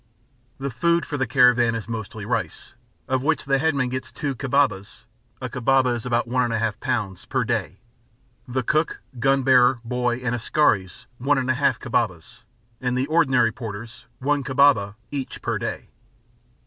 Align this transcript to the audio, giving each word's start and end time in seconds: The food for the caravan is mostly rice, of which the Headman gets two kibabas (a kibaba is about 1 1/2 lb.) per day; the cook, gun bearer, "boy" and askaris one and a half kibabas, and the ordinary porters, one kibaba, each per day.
The 0.57 0.71
food 0.71 1.05
for 1.05 1.15
the 1.17 1.27
caravan 1.27 1.75
is 1.75 1.87
mostly 1.87 2.25
rice, 2.25 2.73
of 3.07 3.21
which 3.21 3.45
the 3.45 3.59
Headman 3.59 3.89
gets 3.89 4.11
two 4.11 4.33
kibabas 4.33 5.05
(a 5.39 5.47
kibaba 5.47 5.89
is 5.91 6.07
about 6.07 6.27
1 6.27 6.49
1/2 6.49 6.73
lb.) 6.79 7.29
per 7.29 7.43
day; 7.43 7.77
the 8.47 8.63
cook, 8.63 9.01
gun 9.19 9.43
bearer, 9.43 9.79
"boy" 9.85 10.15
and 10.17 10.33
askaris 10.33 11.05
one 11.19 11.37
and 11.37 11.51
a 11.51 11.53
half 11.53 11.79
kibabas, 11.79 12.41
and 12.81 12.97
the 12.97 13.05
ordinary 13.05 13.51
porters, 13.51 14.07
one 14.17 14.41
kibaba, 14.43 14.95
each 15.11 15.39
per 15.43 15.59
day. 15.59 15.89